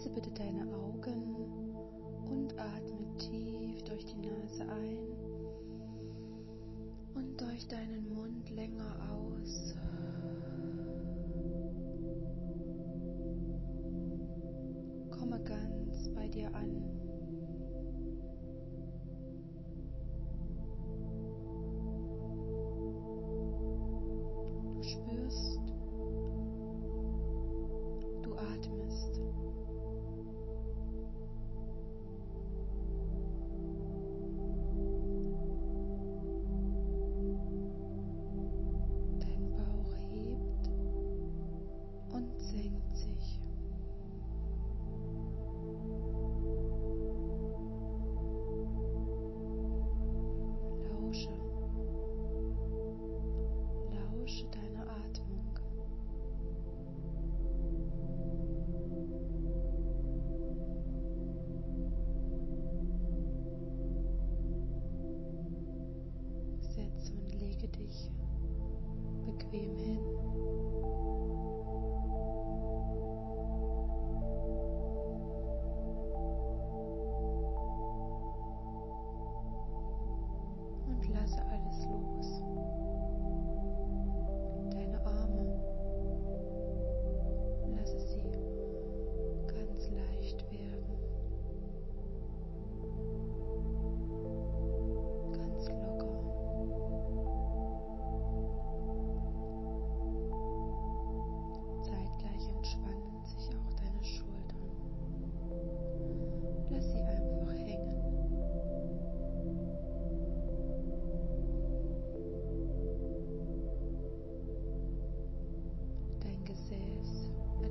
[0.00, 1.74] Schließe bitte deine Augen
[2.24, 4.98] und atme tief durch die Nase ein
[7.14, 9.74] und durch deinen Mund länger aus.
[15.10, 16.99] Komme ganz bei dir an.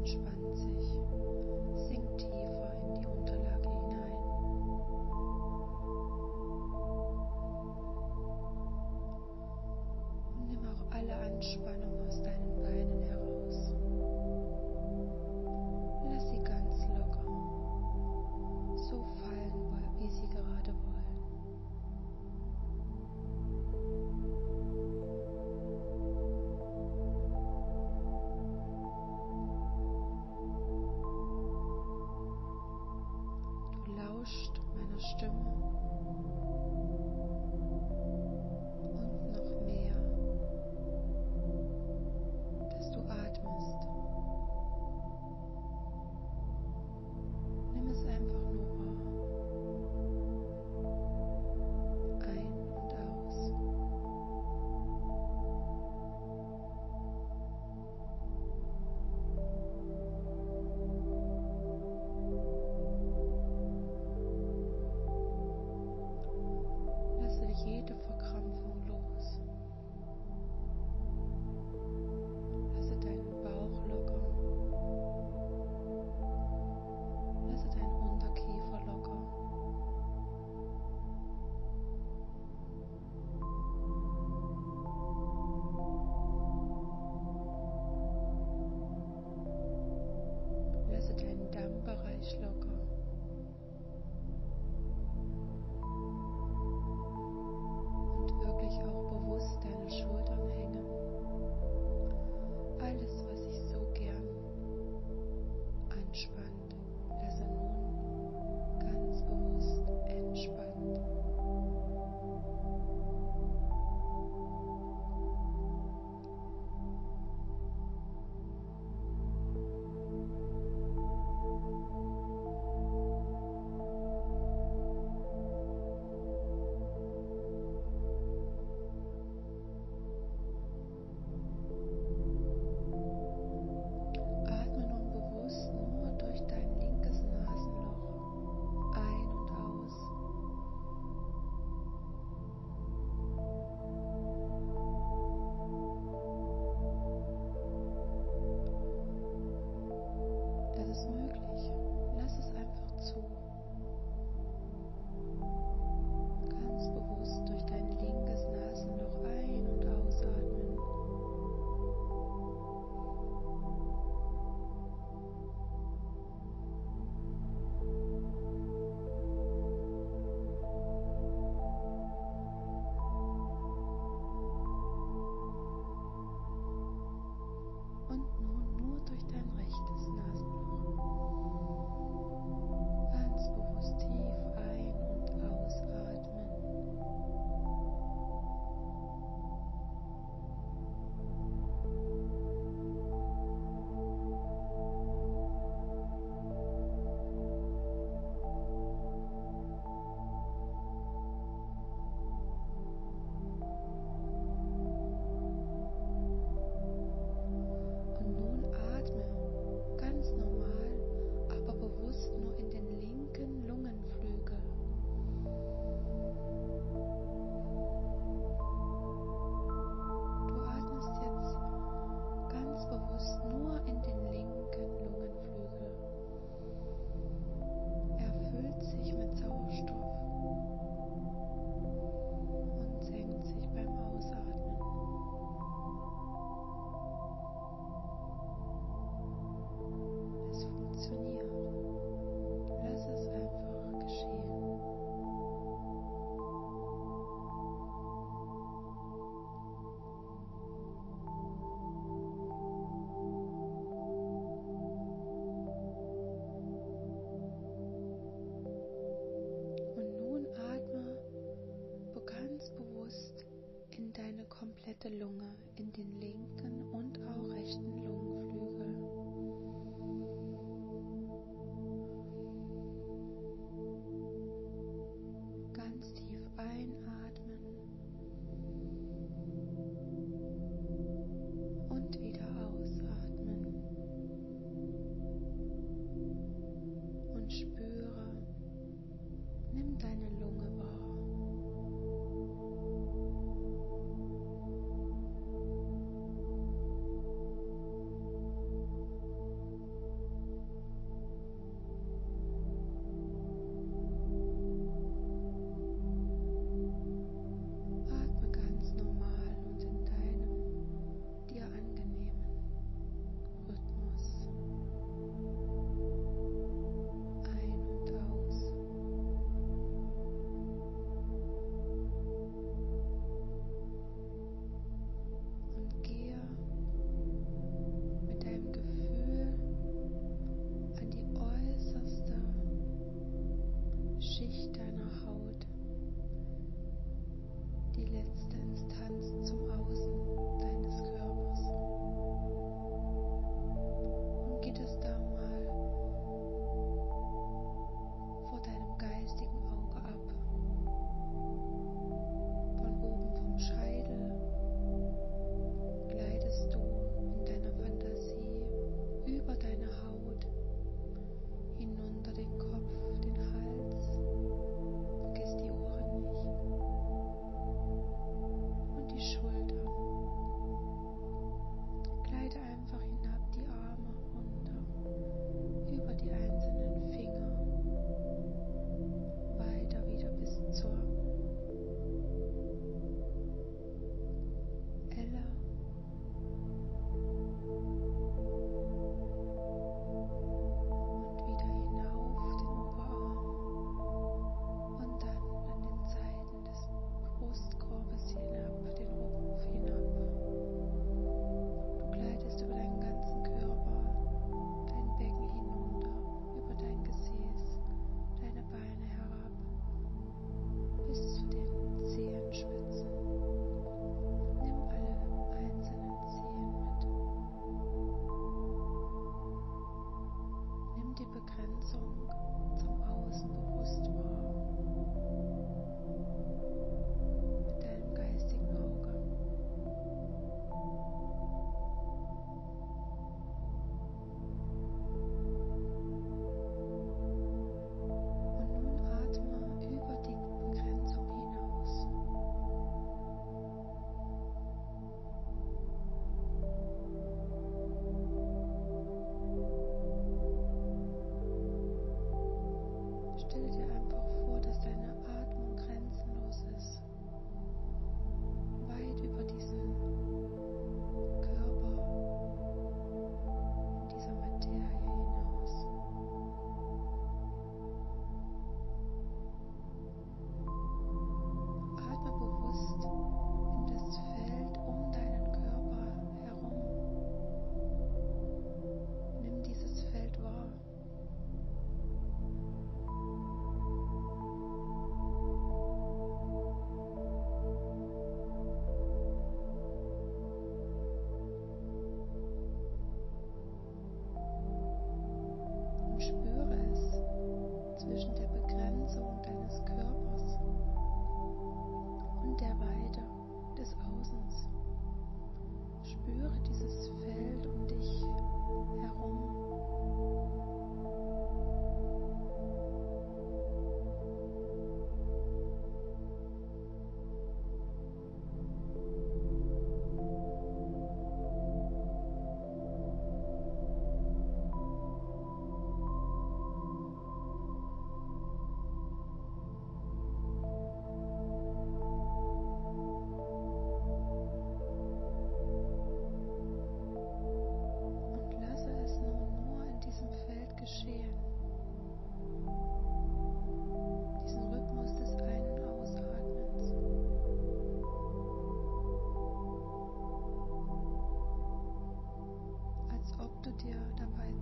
[0.10, 0.69] 一番。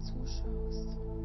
[0.08, 1.17] слушалась.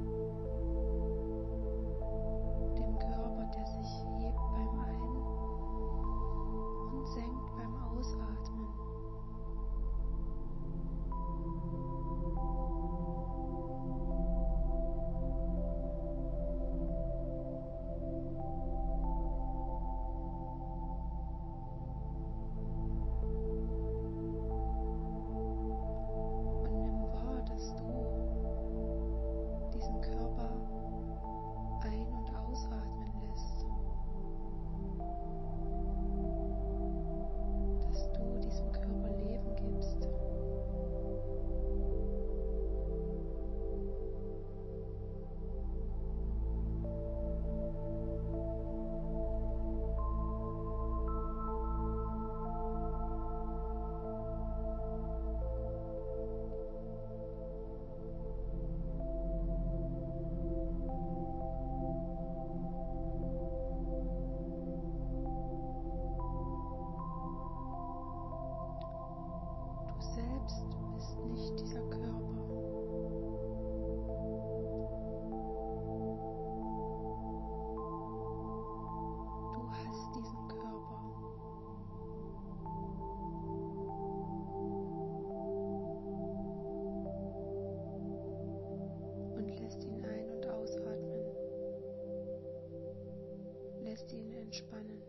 [94.02, 95.02] lässt ihn entspannen.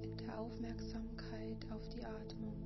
[0.00, 2.57] Mit der Aufmerksamkeit auf die Atmung.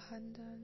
[0.00, 0.59] 憾的